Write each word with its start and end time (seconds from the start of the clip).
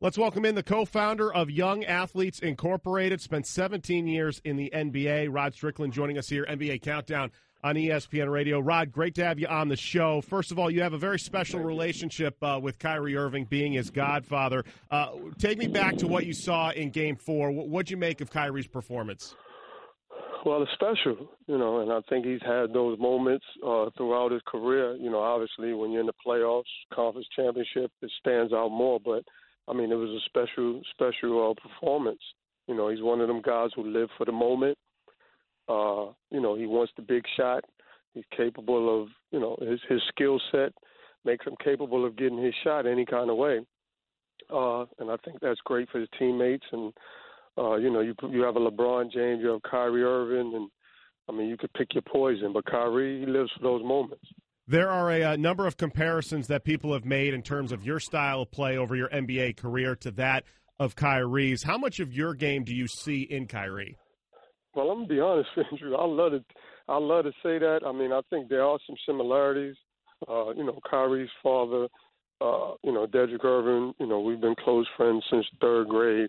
Let's 0.00 0.16
welcome 0.16 0.44
in 0.44 0.54
the 0.54 0.62
co-founder 0.62 1.34
of 1.34 1.50
Young 1.50 1.84
Athletes 1.84 2.38
Incorporated. 2.38 3.20
Spent 3.20 3.48
17 3.48 4.06
years 4.06 4.40
in 4.44 4.54
the 4.54 4.70
NBA. 4.72 5.26
Rod 5.28 5.54
Strickland 5.54 5.92
joining 5.92 6.16
us 6.18 6.28
here, 6.28 6.46
NBA 6.48 6.82
Countdown 6.82 7.32
on 7.64 7.74
ESPN 7.74 8.30
Radio. 8.30 8.60
Rod, 8.60 8.92
great 8.92 9.16
to 9.16 9.24
have 9.24 9.40
you 9.40 9.48
on 9.48 9.66
the 9.66 9.76
show. 9.76 10.20
First 10.20 10.52
of 10.52 10.58
all, 10.60 10.70
you 10.70 10.82
have 10.82 10.92
a 10.92 10.98
very 10.98 11.18
special 11.18 11.58
relationship 11.58 12.40
uh, 12.44 12.60
with 12.62 12.78
Kyrie 12.78 13.16
Irving, 13.16 13.46
being 13.46 13.72
his 13.72 13.90
godfather. 13.90 14.64
Uh, 14.88 15.14
take 15.36 15.58
me 15.58 15.66
back 15.66 15.96
to 15.96 16.06
what 16.06 16.26
you 16.26 16.32
saw 16.32 16.70
in 16.70 16.90
Game 16.90 17.16
Four. 17.16 17.50
What'd 17.50 17.90
you 17.90 17.96
make 17.96 18.20
of 18.20 18.30
Kyrie's 18.30 18.68
performance? 18.68 19.34
Well, 20.46 20.62
it's 20.62 20.70
special, 20.74 21.28
you 21.48 21.58
know, 21.58 21.80
and 21.80 21.90
I 21.90 22.02
think 22.08 22.24
he's 22.24 22.42
had 22.46 22.72
those 22.72 23.00
moments 23.00 23.44
uh, 23.66 23.90
throughout 23.96 24.30
his 24.30 24.42
career. 24.46 24.94
You 24.94 25.10
know, 25.10 25.18
obviously 25.18 25.74
when 25.74 25.90
you're 25.90 26.02
in 26.02 26.06
the 26.06 26.12
playoffs, 26.24 26.62
conference 26.94 27.26
championship, 27.34 27.90
it 28.00 28.12
stands 28.20 28.52
out 28.52 28.68
more. 28.68 29.00
But 29.04 29.24
I 29.68 29.74
mean, 29.74 29.92
it 29.92 29.96
was 29.96 30.10
a 30.10 30.24
special, 30.26 30.80
special 30.90 31.50
uh, 31.50 31.68
performance. 31.68 32.20
You 32.66 32.74
know, 32.74 32.88
he's 32.88 33.02
one 33.02 33.20
of 33.20 33.28
them 33.28 33.42
guys 33.42 33.70
who 33.74 33.84
live 33.84 34.08
for 34.16 34.24
the 34.24 34.32
moment. 34.32 34.76
Uh, 35.68 36.12
you 36.30 36.40
know, 36.40 36.54
he 36.54 36.66
wants 36.66 36.92
the 36.96 37.02
big 37.02 37.24
shot. 37.36 37.64
He's 38.14 38.24
capable 38.36 39.02
of, 39.02 39.08
you 39.30 39.40
know, 39.40 39.56
his 39.60 39.80
his 39.88 40.00
skill 40.08 40.40
set 40.50 40.72
makes 41.24 41.46
him 41.46 41.54
capable 41.62 42.06
of 42.06 42.16
getting 42.16 42.42
his 42.42 42.54
shot 42.64 42.86
any 42.86 43.04
kind 43.04 43.30
of 43.30 43.36
way. 43.36 43.60
Uh, 44.52 44.82
and 44.98 45.10
I 45.10 45.16
think 45.24 45.40
that's 45.40 45.60
great 45.64 45.88
for 45.90 46.00
his 46.00 46.08
teammates. 46.18 46.64
And 46.72 46.92
uh, 47.58 47.76
you 47.76 47.90
know, 47.90 48.00
you 48.00 48.14
you 48.30 48.42
have 48.42 48.56
a 48.56 48.60
LeBron 48.60 49.12
James, 49.12 49.40
you 49.42 49.48
have 49.48 49.62
Kyrie 49.62 50.04
Irving, 50.04 50.54
and 50.54 50.70
I 51.28 51.32
mean, 51.32 51.48
you 51.48 51.56
could 51.56 51.72
pick 51.74 51.94
your 51.94 52.02
poison. 52.02 52.52
But 52.52 52.64
Kyrie, 52.66 53.20
he 53.20 53.26
lives 53.26 53.50
for 53.56 53.62
those 53.62 53.82
moments. 53.84 54.24
There 54.70 54.90
are 54.90 55.10
a, 55.10 55.22
a, 55.22 55.36
number 55.38 55.66
of 55.66 55.78
comparisons 55.78 56.48
that 56.48 56.62
people 56.62 56.92
have 56.92 57.06
made 57.06 57.32
in 57.32 57.40
terms 57.40 57.72
of 57.72 57.86
your 57.86 57.98
style 57.98 58.42
of 58.42 58.50
play 58.50 58.76
over 58.76 58.94
your 58.94 59.08
NBA 59.08 59.56
career 59.56 59.96
to 59.96 60.10
that 60.12 60.44
of 60.78 60.94
Kyrie's. 60.94 61.62
How 61.62 61.78
much 61.78 62.00
of 62.00 62.12
your 62.12 62.34
game 62.34 62.64
do 62.64 62.74
you 62.74 62.86
see 62.86 63.22
in 63.22 63.46
Kyrie? 63.46 63.96
Well, 64.74 64.90
I'm 64.90 64.98
gonna 64.98 65.08
be 65.08 65.20
honest, 65.22 65.48
Andrew. 65.56 65.96
I 65.96 66.04
love 66.04 66.32
to, 66.32 66.44
I 66.86 66.98
love 66.98 67.24
to 67.24 67.32
say 67.42 67.58
that. 67.58 67.80
I 67.86 67.92
mean, 67.92 68.12
I 68.12 68.20
think 68.28 68.50
there 68.50 68.62
are 68.62 68.78
some 68.86 68.96
similarities. 69.06 69.76
Uh, 70.28 70.50
you 70.50 70.64
know, 70.64 70.78
Kyrie's 70.90 71.30
father, 71.42 71.88
uh, 72.42 72.74
you 72.82 72.92
know, 72.92 73.06
Drederick 73.06 73.42
Irving. 73.46 73.94
You 73.98 74.06
know, 74.06 74.20
we've 74.20 74.40
been 74.40 74.56
close 74.62 74.86
friends 74.98 75.24
since 75.30 75.46
third 75.62 75.88
grade. 75.88 76.28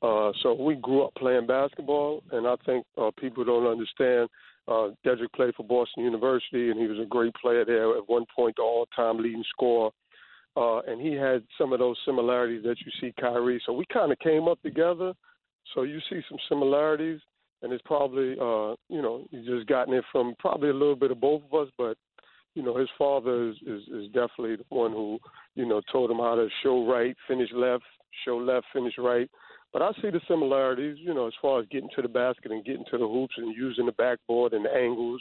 Uh, 0.00 0.32
so 0.42 0.54
we 0.54 0.76
grew 0.76 1.02
up 1.02 1.14
playing 1.16 1.46
basketball, 1.46 2.22
and 2.32 2.46
I 2.46 2.54
think 2.64 2.86
uh, 2.96 3.10
people 3.20 3.44
don't 3.44 3.66
understand 3.66 4.30
uh, 4.66 4.88
Drederick 5.02 5.32
played 5.32 5.54
for 5.54 5.64
Boston 5.64 6.04
University, 6.04 6.70
and 6.70 6.80
he 6.80 6.86
was 6.86 6.98
a 6.98 7.06
great 7.06 7.34
player 7.34 7.64
there. 7.64 7.96
At 7.96 8.08
one 8.08 8.24
point, 8.34 8.56
the 8.56 8.62
all-time 8.62 9.18
leading 9.18 9.44
scorer, 9.50 9.90
uh, 10.56 10.80
and 10.80 11.00
he 11.00 11.12
had 11.14 11.42
some 11.58 11.72
of 11.72 11.78
those 11.78 11.96
similarities 12.06 12.62
that 12.64 12.76
you 12.84 12.92
see 13.00 13.12
Kyrie. 13.20 13.62
So 13.66 13.72
we 13.72 13.84
kind 13.92 14.12
of 14.12 14.18
came 14.20 14.48
up 14.48 14.60
together. 14.62 15.12
So 15.74 15.82
you 15.82 15.98
see 16.10 16.20
some 16.28 16.38
similarities, 16.48 17.20
and 17.62 17.72
it's 17.72 17.82
probably, 17.86 18.32
uh, 18.32 18.76
you 18.88 19.02
know, 19.02 19.26
he's 19.30 19.46
just 19.46 19.66
gotten 19.66 19.94
it 19.94 20.04
from 20.12 20.34
probably 20.38 20.68
a 20.68 20.74
little 20.74 20.96
bit 20.96 21.10
of 21.10 21.20
both 21.20 21.42
of 21.50 21.66
us. 21.66 21.72
But 21.76 21.96
you 22.54 22.62
know, 22.62 22.76
his 22.76 22.88
father 22.96 23.50
is, 23.50 23.56
is 23.66 23.82
is 23.88 24.06
definitely 24.06 24.56
the 24.56 24.64
one 24.68 24.92
who, 24.92 25.18
you 25.54 25.66
know, 25.66 25.80
told 25.92 26.10
him 26.10 26.18
how 26.18 26.36
to 26.36 26.48
show 26.62 26.86
right, 26.86 27.16
finish 27.28 27.50
left, 27.52 27.84
show 28.24 28.36
left, 28.36 28.66
finish 28.72 28.94
right. 28.98 29.28
But 29.72 29.82
I 29.82 29.90
see 30.00 30.10
the 30.10 30.20
similarities, 30.28 30.98
you 31.00 31.12
know, 31.12 31.26
as 31.26 31.32
far 31.42 31.60
as 31.60 31.66
getting 31.68 31.90
to 31.96 32.02
the 32.02 32.08
basket 32.08 32.52
and 32.52 32.64
getting 32.64 32.84
to 32.92 32.98
the 32.98 33.08
hoops 33.08 33.34
and 33.36 33.54
using 33.56 33.86
the 33.86 33.92
backboard 33.92 34.52
and 34.52 34.64
the 34.64 34.72
angles. 34.72 35.20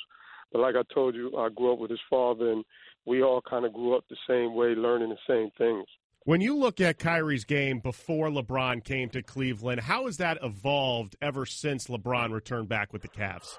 But 0.52 0.62
like 0.62 0.76
I 0.76 0.84
told 0.94 1.16
you, 1.16 1.36
I 1.36 1.50
grew 1.50 1.74
up 1.74 1.80
with 1.80 1.90
his 1.90 2.00
father, 2.08 2.52
and 2.52 2.64
we 3.06 3.24
all 3.24 3.42
kind 3.42 3.66
of 3.66 3.74
grew 3.74 3.98
up 3.98 4.06
the 4.10 4.18
same 4.30 4.54
way, 4.54 4.76
learning 4.76 5.10
the 5.10 5.18
same 5.28 5.50
things. 5.58 5.88
When 6.26 6.40
you 6.40 6.56
look 6.56 6.80
at 6.80 7.00
Kyrie's 7.00 7.44
game 7.44 7.80
before 7.80 8.30
LeBron 8.30 8.84
came 8.84 9.10
to 9.10 9.24
Cleveland, 9.24 9.82
how 9.82 10.06
has 10.06 10.18
that 10.18 10.38
evolved 10.42 11.16
ever 11.22 11.46
since 11.46 11.88
LeBron 11.88 12.32
returned 12.32 12.70
back 12.70 12.94
with 12.94 13.02
the 13.02 13.10
Cavs? 13.10 13.58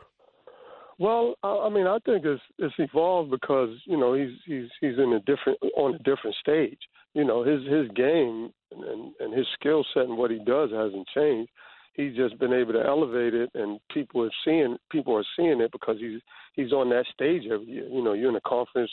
Well, 0.98 1.34
I 1.42 1.68
mean, 1.70 1.86
I 1.86 1.98
think 2.04 2.24
it's 2.24 2.42
it's 2.58 2.74
evolved 2.78 3.30
because 3.30 3.70
you 3.84 3.96
know 3.96 4.14
he's 4.14 4.36
he's 4.46 4.68
he's 4.80 4.98
in 4.98 5.12
a 5.12 5.20
different 5.20 5.58
on 5.76 5.94
a 5.94 5.98
different 5.98 6.36
stage. 6.40 6.78
You 7.14 7.24
know, 7.24 7.42
his 7.42 7.62
his 7.66 7.88
game 7.96 8.50
and 8.70 9.12
and 9.18 9.34
his 9.36 9.46
skill 9.54 9.84
set 9.92 10.04
and 10.04 10.16
what 10.16 10.30
he 10.30 10.38
does 10.38 10.70
hasn't 10.70 11.08
changed. 11.14 11.50
He's 11.94 12.16
just 12.16 12.38
been 12.38 12.52
able 12.52 12.72
to 12.72 12.84
elevate 12.84 13.34
it, 13.34 13.50
and 13.54 13.78
people 13.92 14.22
are 14.24 14.30
seeing 14.44 14.76
people 14.90 15.16
are 15.16 15.24
seeing 15.36 15.60
it 15.60 15.72
because 15.72 15.96
he's 15.98 16.20
he's 16.54 16.72
on 16.72 16.90
that 16.90 17.06
stage 17.12 17.42
every 17.50 17.66
year. 17.66 17.88
You 17.88 18.02
know, 18.02 18.12
you're 18.12 18.30
in 18.30 18.36
a 18.36 18.40
conference 18.48 18.90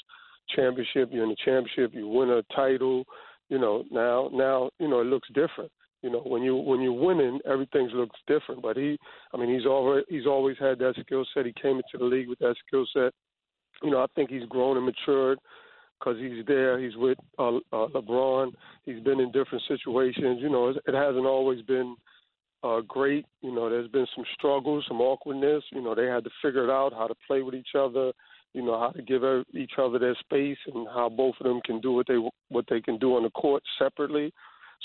championship, 0.55 1.09
you're 1.11 1.23
in 1.23 1.29
the 1.29 1.35
championship, 1.45 1.93
you 1.93 2.07
win 2.07 2.29
a 2.29 2.41
title. 2.55 3.05
You 3.49 3.59
know, 3.59 3.83
now 3.91 4.29
now 4.33 4.69
you 4.79 4.87
know 4.87 5.01
it 5.01 5.05
looks 5.07 5.27
different. 5.33 5.71
You 6.01 6.09
know, 6.09 6.19
when 6.19 6.41
you 6.41 6.55
when 6.55 6.81
you're 6.81 6.91
winning, 6.91 7.39
everything 7.45 7.87
looks 7.93 8.19
different. 8.27 8.61
But 8.61 8.77
he, 8.77 8.97
I 9.33 9.37
mean, 9.37 9.53
he's 9.53 9.65
always 9.65 10.03
he's 10.09 10.25
always 10.25 10.57
had 10.59 10.79
that 10.79 10.95
skill 10.99 11.25
set. 11.33 11.45
He 11.45 11.53
came 11.61 11.77
into 11.77 11.97
the 11.99 12.05
league 12.05 12.27
with 12.27 12.39
that 12.39 12.55
skill 12.67 12.85
set. 12.93 13.13
You 13.83 13.91
know, 13.91 14.01
I 14.01 14.07
think 14.15 14.29
he's 14.29 14.47
grown 14.49 14.77
and 14.77 14.85
matured 14.85 15.39
because 15.99 16.19
he's 16.19 16.45
there. 16.47 16.79
He's 16.79 16.95
with 16.95 17.17
uh, 17.37 17.57
uh, 17.71 17.87
LeBron. 17.93 18.51
He's 18.85 19.01
been 19.01 19.19
in 19.19 19.31
different 19.31 19.63
situations. 19.67 20.39
You 20.41 20.49
know, 20.49 20.69
it, 20.69 20.77
it 20.87 20.95
hasn't 20.95 21.25
always 21.25 21.61
been 21.61 21.95
uh, 22.63 22.81
great. 22.87 23.25
You 23.41 23.53
know, 23.53 23.69
there's 23.69 23.89
been 23.89 24.07
some 24.15 24.25
struggles, 24.33 24.85
some 24.87 25.01
awkwardness. 25.01 25.63
You 25.71 25.81
know, 25.81 25.95
they 25.95 26.05
had 26.05 26.23
to 26.23 26.29
figure 26.41 26.63
it 26.63 26.71
out 26.71 26.93
how 26.93 27.07
to 27.07 27.15
play 27.27 27.41
with 27.41 27.55
each 27.55 27.75
other. 27.77 28.11
You 28.53 28.63
know, 28.63 28.77
how 28.79 28.89
to 28.89 29.01
give 29.01 29.21
each 29.53 29.73
other 29.77 29.97
their 29.97 30.15
space 30.15 30.57
and 30.73 30.87
how 30.87 31.09
both 31.09 31.35
of 31.39 31.45
them 31.45 31.61
can 31.63 31.79
do 31.79 31.93
what 31.93 32.07
they 32.07 32.17
what 32.49 32.65
they 32.69 32.81
can 32.81 32.97
do 32.97 33.15
on 33.15 33.23
the 33.23 33.29
court 33.29 33.63
separately. 33.79 34.33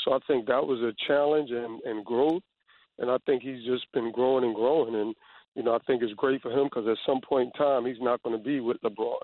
So 0.05 0.13
I 0.13 0.19
think 0.27 0.47
that 0.47 0.67
was 0.67 0.81
a 0.81 0.95
challenge 1.07 1.51
and, 1.51 1.81
and 1.83 2.05
growth. 2.05 2.43
And 2.99 3.11
I 3.11 3.19
think 3.27 3.43
he's 3.43 3.65
just 3.65 3.91
been 3.93 4.13
growing 4.13 4.45
and 4.45 4.55
growing. 4.55 4.95
And, 4.95 5.15
you 5.55 5.63
know, 5.63 5.75
I 5.75 5.79
think 5.87 6.03
it's 6.03 6.13
great 6.15 6.43
for 6.43 6.51
him 6.51 6.65
because 6.65 6.89
at 6.89 6.97
some 7.07 7.21
point 7.21 7.51
in 7.55 7.61
time, 7.61 7.87
he's 7.87 8.01
not 8.01 8.23
going 8.23 8.37
to 8.37 8.43
be 8.43 8.61
with 8.61 8.81
LeBron. 8.83 9.19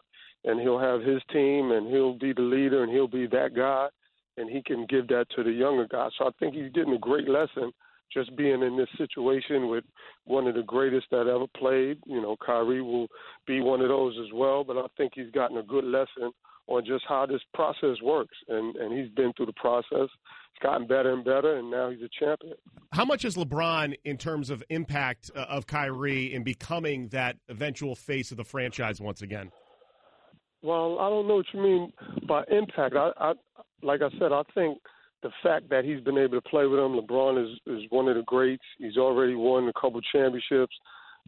And 0.45 0.61
he'll 0.61 0.79
have 0.79 1.03
his 1.03 1.23
team 1.33 1.71
and 1.73 1.87
he'll 1.87 2.19
be 2.19 2.33
the 2.33 2.43
leader 2.43 2.83
and 2.83 2.93
he'll 2.93 3.09
be 3.09 3.27
that 3.29 3.55
guy. 3.55 3.89
And 4.37 4.51
he 4.51 4.63
can 4.63 4.87
give 4.87 5.09
that 5.09 5.27
to 5.37 5.45
the 5.45 5.53
younger 5.53 5.87
guys. 5.87 6.11
So 6.19 6.27
I 6.27 6.31
think 6.39 6.55
he's 6.55 6.73
getting 6.73 6.95
a 6.95 6.99
great 6.99 7.29
lesson 7.29 7.73
just 8.13 8.35
being 8.37 8.63
in 8.63 8.77
this 8.77 8.89
situation 8.99 9.69
with 9.69 9.85
one 10.25 10.47
of 10.47 10.55
the 10.55 10.63
greatest 10.63 11.07
that 11.11 11.29
ever 11.29 11.47
played. 11.57 11.99
You 12.07 12.21
know, 12.21 12.37
Kyrie 12.45 12.83
will 12.83 13.09
be 13.47 13.61
one 13.61 13.81
of 13.81 13.89
those 13.89 14.17
as 14.21 14.33
well. 14.35 14.65
But 14.65 14.77
I 14.79 14.87
think 14.97 15.13
he's 15.15 15.31
gotten 15.31 15.59
a 15.59 15.63
good 15.63 15.85
lesson 15.85 16.33
on 16.67 16.85
just 16.85 17.05
how 17.09 17.27
this 17.27 17.41
process 17.55 17.97
works. 18.03 18.37
And, 18.49 18.77
and 18.77 18.99
he's 18.99 19.11
been 19.15 19.33
through 19.37 19.47
the 19.47 19.53
process. 19.55 20.09
It's 20.09 20.63
gotten 20.63 20.87
better 20.87 21.13
and 21.13 21.25
better, 21.25 21.57
and 21.57 21.71
now 21.71 21.91
he's 21.91 22.03
a 22.03 22.09
champion. 22.19 22.55
How 22.93 23.05
much 23.05 23.25
is 23.25 23.37
LeBron 23.37 23.95
in 24.05 24.17
terms 24.17 24.51
of 24.51 24.63
impact 24.69 25.31
uh, 25.35 25.41
of 25.49 25.67
Kyrie 25.67 26.33
in 26.33 26.43
becoming 26.43 27.09
that 27.09 27.37
eventual 27.49 27.95
face 27.95 28.31
of 28.31 28.37
the 28.37 28.45
franchise 28.45 29.01
once 29.01 29.23
again? 29.23 29.51
Well, 30.63 30.99
I 31.01 31.09
don't 31.09 31.27
know 31.27 31.37
what 31.37 31.47
you 31.53 31.61
mean 31.61 31.93
by 32.29 32.45
impact. 32.51 32.95
I, 32.95 33.11
I 33.19 33.33
like 33.83 34.01
I 34.01 34.11
said, 34.19 34.31
I 34.33 34.43
think 34.55 34.79
the 35.23 35.31
fact 35.43 35.69
that 35.71 35.85
he's 35.85 36.01
been 36.01 36.19
able 36.19 36.41
to 36.41 36.49
play 36.49 36.67
with 36.67 36.79
him, 36.79 36.93
LeBron 36.93 37.43
is 37.43 37.59
is 37.67 37.83
one 37.91 38.09
of 38.09 38.17
the 38.17 38.23
greats. 38.23 38.63
He's 38.79 38.97
already 38.97 39.35
won 39.35 39.69
a 39.69 39.73
couple 39.73 40.01
championships, 40.01 40.75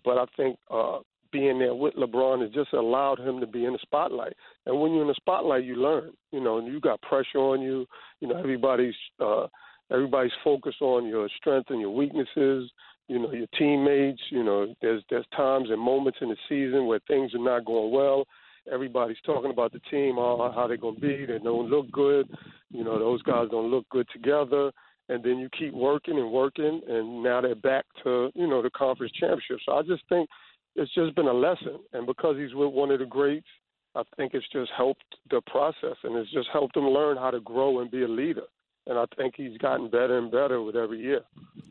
but 0.04 0.18
I 0.18 0.24
think 0.36 0.56
uh, 0.70 0.98
being 1.34 1.58
there 1.58 1.74
with 1.74 1.94
LeBron 1.94 2.42
has 2.42 2.52
just 2.52 2.72
allowed 2.72 3.18
him 3.18 3.40
to 3.40 3.46
be 3.46 3.64
in 3.64 3.72
the 3.72 3.78
spotlight. 3.82 4.34
And 4.66 4.80
when 4.80 4.92
you're 4.92 5.02
in 5.02 5.08
the 5.08 5.14
spotlight, 5.14 5.64
you 5.64 5.74
learn. 5.74 6.12
You 6.30 6.40
know, 6.40 6.64
you 6.64 6.78
got 6.78 7.02
pressure 7.02 7.38
on 7.38 7.60
you. 7.60 7.86
You 8.20 8.28
know, 8.28 8.38
everybody's 8.38 8.94
uh, 9.18 9.48
everybody's 9.90 10.32
focused 10.44 10.80
on 10.80 11.06
your 11.06 11.28
strengths 11.36 11.70
and 11.70 11.80
your 11.80 11.90
weaknesses. 11.90 12.70
You 13.08 13.18
know, 13.18 13.32
your 13.32 13.48
teammates. 13.58 14.22
You 14.30 14.44
know, 14.44 14.72
there's 14.80 15.02
there's 15.10 15.26
times 15.36 15.70
and 15.70 15.80
moments 15.80 16.20
in 16.22 16.28
the 16.28 16.36
season 16.48 16.86
where 16.86 17.00
things 17.08 17.34
are 17.34 17.44
not 17.44 17.64
going 17.64 17.92
well. 17.92 18.24
Everybody's 18.72 19.18
talking 19.26 19.50
about 19.50 19.72
the 19.72 19.80
team, 19.90 20.14
how, 20.14 20.50
how 20.54 20.66
they're 20.66 20.78
going 20.78 20.94
to 20.94 21.00
be. 21.00 21.26
They 21.26 21.38
don't 21.38 21.68
look 21.68 21.90
good. 21.90 22.30
You 22.70 22.82
know, 22.84 22.98
those 22.98 23.20
guys 23.22 23.48
don't 23.50 23.70
look 23.70 23.86
good 23.90 24.06
together 24.10 24.70
and 25.08 25.22
then 25.22 25.38
you 25.38 25.48
keep 25.58 25.74
working 25.74 26.18
and 26.18 26.30
working, 26.30 26.80
and 26.88 27.22
now 27.22 27.40
they're 27.40 27.54
back 27.54 27.84
to 28.02 28.30
you 28.34 28.46
know 28.46 28.62
the 28.62 28.70
conference 28.70 29.12
championship. 29.12 29.58
So 29.66 29.72
I 29.72 29.82
just 29.82 30.02
think 30.08 30.28
it's 30.76 30.92
just 30.94 31.14
been 31.14 31.28
a 31.28 31.32
lesson. 31.32 31.78
And 31.92 32.06
because 32.06 32.36
he's 32.38 32.54
with 32.54 32.72
one 32.72 32.90
of 32.90 32.98
the 32.98 33.06
greats, 33.06 33.46
I 33.94 34.02
think 34.16 34.34
it's 34.34 34.46
just 34.52 34.70
helped 34.76 35.04
the 35.30 35.40
process 35.46 35.96
and 36.02 36.16
it's 36.16 36.32
just 36.32 36.48
helped 36.52 36.76
him 36.76 36.88
learn 36.88 37.16
how 37.16 37.30
to 37.30 37.40
grow 37.40 37.80
and 37.80 37.90
be 37.90 38.02
a 38.02 38.08
leader. 38.08 38.42
And 38.86 38.98
I 38.98 39.04
think 39.16 39.34
he's 39.36 39.56
gotten 39.58 39.88
better 39.88 40.18
and 40.18 40.30
better 40.30 40.60
with 40.62 40.76
every 40.76 41.00
year. 41.00 41.22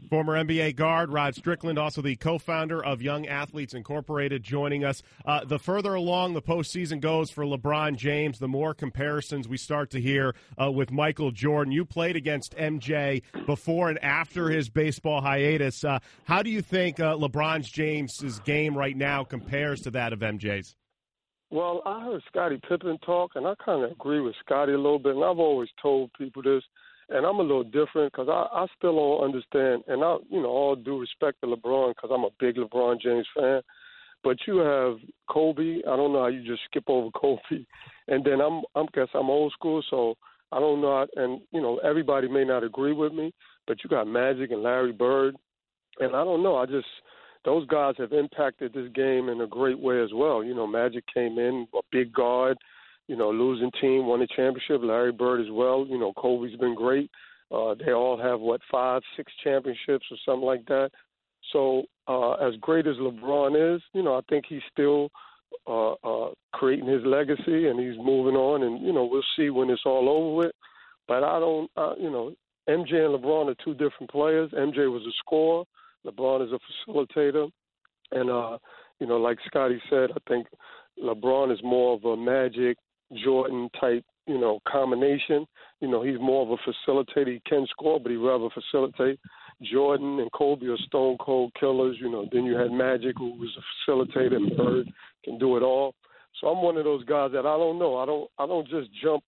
Former 0.10 0.34
NBA 0.34 0.76
guard 0.76 1.12
Rod 1.12 1.36
Strickland, 1.36 1.80
also 1.80 2.02
the 2.02 2.16
co 2.16 2.38
founder 2.38 2.84
of 2.84 3.02
Young 3.02 3.28
Athletes 3.28 3.74
Incorporated, 3.74 4.44
joining 4.44 4.84
us. 4.84 5.02
Uh, 5.26 5.44
the 5.44 5.58
further 5.58 5.94
along 5.94 6.34
the 6.34 6.42
postseason 6.42 7.00
goes 7.00 7.32
for 7.32 7.46
LeBron 7.46 7.96
James, 7.96 8.40
the 8.40 8.48
more 8.48 8.74
comparisons 8.74 9.48
we 9.48 9.58
start 9.58 9.90
to 9.92 10.02
hear 10.02 10.36
uh, 10.62 10.72
with 10.72 10.92
Michael 10.92 11.32
Jordan. 11.32 11.72
You 11.72 11.86
played 11.86 12.16
against 12.16 12.56
MJ 12.56 13.24
before 13.46 13.90
and 13.90 14.04
after 14.04 14.50
his 14.50 14.70
baseball 14.70 15.22
hiatus. 15.22 15.84
Uh, 15.84 16.00
how 16.26 16.44
do 16.44 16.50
you 16.50 16.62
think 16.62 17.00
uh, 17.00 17.16
LeBron 17.16 17.64
James's 17.64 18.40
game 18.40 18.78
right 18.78 18.98
now 18.98 19.24
compares 19.24 19.82
to 19.82 19.92
that 19.92 20.14
of 20.14 20.20
MJ's? 20.20 20.76
Well, 21.50 21.84
I 21.86 22.04
heard 22.04 22.24
Scottie 22.28 22.60
Pippen 22.68 22.98
talk, 23.06 23.32
and 23.36 23.46
I 23.46 23.54
kind 23.64 23.84
of 23.84 23.92
agree 23.92 24.20
with 24.20 24.34
Scottie 24.44 24.74
a 24.74 24.78
little 24.78 24.98
bit. 24.98 25.16
And 25.16 25.24
I've 25.24 25.38
always 25.38 25.70
told 25.82 26.12
people 26.18 26.42
this 26.42 26.64
and 27.14 27.26
I'm 27.26 27.40
a 27.40 27.44
little 27.44 27.64
different 27.64 28.12
because 28.12 28.28
I, 28.28 28.64
I 28.64 28.66
still 28.78 28.96
don't 28.96 29.24
understand. 29.24 29.84
And 29.88 30.04
I, 30.04 30.18
you 30.30 30.42
know, 30.42 30.50
all 30.50 30.76
due 30.76 31.00
respect 31.00 31.42
to 31.42 31.48
LeBron 31.48 31.94
because 31.96 32.10
I'm 32.14 32.24
a 32.24 32.30
big 32.40 32.56
LeBron 32.56 33.00
James 33.00 33.28
fan. 33.38 33.62
But 34.24 34.38
you 34.48 34.58
have 34.58 34.98
Kobe. 35.30 35.82
I 35.88 35.96
don't 35.96 36.14
know 36.14 36.22
how 36.22 36.28
you 36.28 36.44
just 36.44 36.64
skip 36.66 36.86
over 36.88 37.10
Kobe. 37.16 37.66
And 38.08 38.26
then 38.26 38.42
I'm, 38.42 38.64
I'm 38.76 38.88
guess 38.94 39.08
I'm 39.14 39.30
old 39.30 39.54
school, 39.54 39.84
so 39.90 40.16
I 40.52 40.60
don't 40.60 40.82
know. 40.82 41.06
And 41.16 41.42
you 41.52 41.62
know, 41.62 41.78
everybody 41.84 42.28
may 42.28 42.44
not 42.44 42.64
agree 42.64 42.94
with 42.94 43.14
me, 43.14 43.34
but 43.68 43.78
you 43.84 43.90
got 43.90 44.08
Magic 44.08 44.52
and 44.52 44.64
Larry 44.64 44.92
Bird, 44.92 45.36
and 46.00 46.16
I 46.16 46.24
don't 46.24 46.44
know. 46.44 46.58
I 46.58 46.66
just 46.66 46.88
those 47.46 47.68
guys 47.68 47.96
have 47.98 48.14
impacted 48.14 48.74
this 48.74 48.90
game 48.94 49.30
in 49.30 49.42
a 49.42 49.48
great 49.48 49.80
way 49.80 50.02
as 50.02 50.10
well. 50.14 50.44
You 50.44 50.56
know, 50.56 50.68
Magic 50.68 51.04
came 51.14 51.40
in 51.40 51.68
a 51.74 51.82
big 51.92 52.14
guard 52.14 52.58
you 53.08 53.16
know, 53.16 53.30
losing 53.30 53.72
team 53.82 54.08
won 54.08 54.20
the 54.20 54.28
championship. 54.28 54.82
Larry 54.82 55.12
Bird 55.12 55.42
as 55.42 55.52
well. 55.52 55.86
You 55.88 56.00
know, 56.00 56.14
Kobe's 56.14 56.56
been 56.58 56.76
great. 56.76 57.10
Uh, 57.52 57.76
they 57.76 57.92
all 57.92 58.20
have 58.20 58.40
what 58.40 58.62
five, 58.72 59.02
six 59.16 59.32
championships 59.44 60.06
or 60.10 60.18
something 60.26 60.46
like 60.46 60.66
that. 60.68 60.90
So 61.52 61.84
uh, 62.08 62.34
as 62.34 62.54
great 62.62 62.88
as 62.88 62.96
LeBron 62.96 63.76
is, 63.76 63.82
you 63.94 64.02
know, 64.02 64.16
I 64.16 64.22
think 64.30 64.46
he's 64.48 64.62
still 64.72 65.10
uh, 65.68 65.94
uh, 65.94 66.32
creating 66.54 66.88
his 66.88 67.04
legacy 67.06 67.68
and 67.68 67.80
he's 67.80 67.98
moving 67.98 68.36
on. 68.36 68.64
And 68.64 68.82
you 68.86 68.94
know, 68.94 69.06
we'll 69.06 69.24
see 69.38 69.50
when 69.50 69.70
it's 69.70 69.84
all 69.86 70.10
over 70.10 70.36
with. 70.36 70.56
But 71.08 71.24
I 71.24 71.40
don't, 71.40 71.70
uh, 71.76 71.94
you 72.00 72.10
know, 72.10 72.34
MJ 72.70 72.94
and 72.94 73.22
LeBron 73.22 73.50
are 73.50 73.64
two 73.64 73.74
different 73.74 74.10
players. 74.10 74.50
MJ 74.52 74.92
was 74.92 75.04
a 75.04 75.14
scorer. 75.20 75.66
LeBron 76.06 76.46
is 76.46 76.54
a 76.54 76.92
facilitator. 76.92 77.50
And 78.12 78.30
uh, 78.30 78.58
you 79.00 79.08
know, 79.08 79.18
like 79.18 79.38
Scottie 79.46 79.82
said, 79.90 80.12
I 80.12 80.30
think 80.30 80.48
LeBron 81.04 81.52
is 81.52 81.60
more 81.64 81.96
of 81.96 82.06
a 82.06 82.16
magic 82.16 82.78
Jordan 83.24 83.70
type, 83.80 84.04
you 84.28 84.40
know, 84.40 84.60
combination. 84.68 85.46
You 85.82 85.90
know, 85.90 86.04
he's 86.04 86.20
more 86.20 86.44
of 86.44 86.60
a 86.60 86.90
facilitator. 86.92 87.34
He 87.34 87.42
can 87.48 87.66
score, 87.70 88.00
but 88.00 88.12
he 88.12 88.18
rather 88.18 88.50
facilitate. 88.54 89.20
Jordan 89.62 90.20
and 90.20 90.32
Kobe 90.32 90.66
are 90.68 90.78
stone 90.78 91.18
cold 91.20 91.52
killers. 91.60 91.98
You 92.00 92.10
know, 92.10 92.28
then 92.32 92.46
you 92.46 92.56
had 92.56 92.72
Magic, 92.72 93.18
who 93.18 93.32
was 93.38 93.50
a 93.58 93.92
facilitator, 93.92 94.36
and 94.36 94.56
Bird 94.58 94.92
can 95.24 95.38
do 95.38 95.58
it 95.58 95.62
all. 95.62 95.94
So 96.40 96.48
I'm 96.48 96.64
one 96.64 96.78
of 96.78 96.84
those 96.84 97.04
guys 97.06 97.32
that 97.34 97.46
I 97.46 97.58
don't 97.58 97.80
know. 97.80 97.98
I 97.98 98.06
don't. 98.06 98.30
I 98.38 98.48
don't 98.48 98.68
just 98.68 98.90
jump 99.02 99.24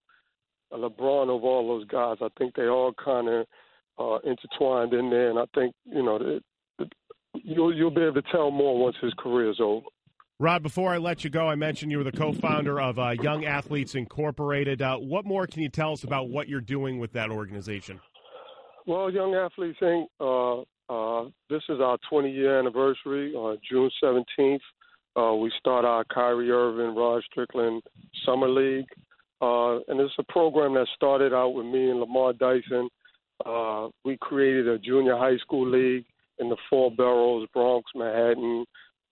a 0.71 0.77
LeBron 0.77 1.27
over 1.27 1.45
all 1.45 1.67
those 1.67 1.87
guys. 1.87 2.17
I 2.21 2.27
think 2.37 2.55
they 2.55 2.67
all 2.67 2.93
kind 2.93 3.27
of 3.29 3.45
uh, 3.99 4.17
intertwined 4.29 4.93
in 4.93 5.09
there, 5.09 5.29
and 5.29 5.39
I 5.39 5.45
think 5.53 5.73
you 5.85 6.03
know 6.03 6.17
that 6.17 6.41
you'll 7.33 7.73
you'll 7.73 7.91
be 7.91 8.01
able 8.01 8.21
to 8.21 8.31
tell 8.31 8.51
more 8.51 8.77
once 8.77 8.95
his 9.01 9.13
career 9.17 9.51
is 9.51 9.59
over. 9.59 9.85
Rod, 10.37 10.63
before 10.63 10.93
I 10.93 10.97
let 10.97 11.23
you 11.23 11.29
go, 11.29 11.47
I 11.47 11.55
mentioned 11.55 11.93
you 11.93 11.97
were 11.97 12.03
the 12.03 12.11
co-founder 12.11 12.81
of 12.81 12.99
uh, 12.99 13.11
Young 13.11 13.45
Athletes 13.45 13.95
Incorporated. 13.95 14.81
Uh, 14.81 14.97
what 14.97 15.23
more 15.23 15.47
can 15.47 15.61
you 15.61 15.69
tell 15.69 15.93
us 15.93 16.03
about 16.03 16.27
what 16.27 16.49
you're 16.49 16.59
doing 16.59 16.99
with 16.99 17.13
that 17.13 17.29
organization? 17.29 18.01
Well, 18.85 19.09
Young 19.09 19.33
Athletes 19.33 19.77
Inc. 19.81 20.07
Uh, 20.19 20.63
uh, 20.93 21.29
this 21.49 21.61
is 21.69 21.79
our 21.79 21.97
20-year 22.11 22.59
anniversary 22.59 23.33
on 23.33 23.57
June 23.69 23.89
17th. 24.03 24.59
Uh, 25.15 25.35
we 25.35 25.49
start 25.57 25.85
our 25.85 26.03
Kyrie 26.13 26.51
Irving, 26.51 26.93
Rod 26.97 27.23
Strickland 27.31 27.81
Summer 28.25 28.49
League, 28.49 28.89
uh, 29.41 29.75
and 29.87 30.01
it's 30.01 30.13
a 30.19 30.23
program 30.33 30.73
that 30.73 30.87
started 30.97 31.33
out 31.33 31.51
with 31.51 31.65
me 31.65 31.89
and 31.89 32.01
Lamar 32.01 32.33
Dyson. 32.33 32.89
we 34.03 34.17
created 34.19 34.67
a 34.67 34.77
junior 34.79 35.15
high 35.15 35.37
school 35.37 35.65
league 35.65 36.03
in 36.39 36.49
the 36.49 36.57
four 36.69 36.91
boroughs: 36.91 37.47
Bronx, 37.53 37.89
Manhattan, 37.95 38.65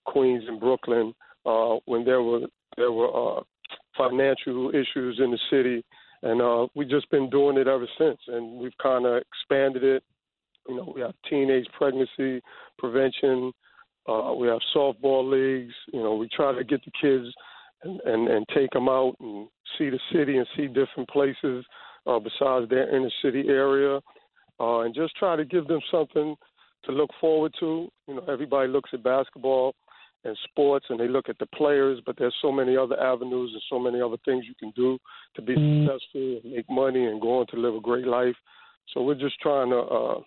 Queens 0.05 0.43
and 0.47 0.59
Brooklyn 0.59 1.13
uh, 1.45 1.75
when 1.85 2.03
there 2.05 2.21
were 2.21 2.41
there 2.77 2.91
were 2.91 3.39
uh, 3.39 3.41
financial 3.97 4.69
issues 4.69 5.19
in 5.23 5.31
the 5.31 5.39
city, 5.49 5.83
and 6.23 6.41
uh, 6.41 6.67
we've 6.75 6.89
just 6.89 7.09
been 7.11 7.29
doing 7.29 7.57
it 7.57 7.67
ever 7.67 7.87
since. 7.97 8.19
And 8.27 8.59
we've 8.59 8.77
kind 8.81 9.05
of 9.05 9.21
expanded 9.21 9.83
it. 9.83 10.03
You 10.67 10.77
know, 10.77 10.93
we 10.95 11.01
have 11.01 11.13
teenage 11.29 11.67
pregnancy 11.77 12.41
prevention. 12.77 13.51
Uh, 14.07 14.33
we 14.33 14.47
have 14.47 14.59
softball 14.75 15.29
leagues. 15.29 15.73
You 15.91 16.01
know, 16.01 16.15
we 16.15 16.27
try 16.29 16.53
to 16.53 16.63
get 16.63 16.81
the 16.85 16.91
kids 17.01 17.33
and, 17.83 17.99
and, 18.01 18.27
and 18.27 18.45
take 18.55 18.71
them 18.71 18.89
out 18.89 19.15
and 19.19 19.47
see 19.77 19.89
the 19.89 19.99
city 20.11 20.37
and 20.37 20.47
see 20.55 20.67
different 20.67 21.09
places 21.09 21.65
uh, 22.07 22.19
besides 22.19 22.69
their 22.69 22.93
inner 22.95 23.11
city 23.21 23.45
area, 23.47 23.99
uh, 24.59 24.79
and 24.79 24.95
just 24.95 25.15
try 25.15 25.35
to 25.35 25.45
give 25.45 25.67
them 25.67 25.79
something 25.91 26.35
to 26.85 26.91
look 26.91 27.09
forward 27.19 27.53
to. 27.59 27.87
You 28.07 28.15
know, 28.15 28.25
everybody 28.27 28.69
looks 28.69 28.89
at 28.93 29.03
basketball 29.03 29.73
and 30.23 30.37
sports 30.49 30.85
and 30.89 30.99
they 30.99 31.07
look 31.07 31.29
at 31.29 31.37
the 31.39 31.45
players, 31.47 31.99
but 32.05 32.15
there's 32.17 32.35
so 32.41 32.51
many 32.51 32.77
other 32.77 32.99
avenues 32.99 33.51
and 33.53 33.61
so 33.69 33.79
many 33.79 34.01
other 34.01 34.17
things 34.25 34.45
you 34.47 34.55
can 34.59 34.71
do 34.75 34.97
to 35.35 35.41
be 35.41 35.55
mm. 35.55 35.85
successful 35.85 36.39
and 36.43 36.53
make 36.53 36.69
money 36.69 37.05
and 37.05 37.21
go 37.21 37.39
on 37.39 37.47
to 37.47 37.57
live 37.57 37.75
a 37.75 37.81
great 37.81 38.07
life. 38.07 38.35
So 38.93 39.01
we're 39.01 39.15
just 39.15 39.39
trying 39.41 39.69
to 39.69 39.79
uh, 39.79 40.19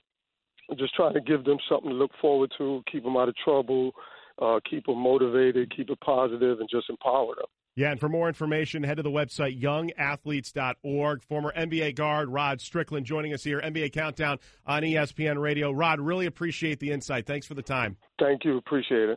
just 0.78 0.94
trying 0.94 1.14
to 1.14 1.20
give 1.20 1.44
them 1.44 1.58
something 1.68 1.90
to 1.90 1.96
look 1.96 2.10
forward 2.20 2.52
to, 2.58 2.82
keep 2.90 3.04
them 3.04 3.16
out 3.16 3.28
of 3.28 3.36
trouble, 3.36 3.92
uh, 4.40 4.60
keep 4.68 4.86
them 4.86 4.98
motivated, 4.98 5.74
keep 5.74 5.90
it 5.90 6.00
positive, 6.00 6.60
and 6.60 6.68
just 6.70 6.90
empower 6.90 7.34
them. 7.36 7.46
Yeah, 7.76 7.90
and 7.90 8.00
for 8.00 8.08
more 8.08 8.26
information, 8.26 8.82
head 8.82 8.96
to 8.96 9.02
the 9.02 9.10
website 9.10 9.60
youngathletes.org. 9.60 11.22
Former 11.22 11.52
NBA 11.54 11.94
guard 11.94 12.30
Rod 12.30 12.62
Strickland 12.62 13.04
joining 13.04 13.34
us 13.34 13.44
here, 13.44 13.60
NBA 13.60 13.92
Countdown 13.92 14.38
on 14.66 14.82
ESPN 14.82 15.38
Radio. 15.38 15.70
Rod, 15.70 16.00
really 16.00 16.24
appreciate 16.24 16.80
the 16.80 16.90
insight. 16.90 17.26
Thanks 17.26 17.46
for 17.46 17.52
the 17.52 17.62
time. 17.62 17.98
Thank 18.18 18.46
you. 18.46 18.56
Appreciate 18.56 19.10
it. 19.10 19.14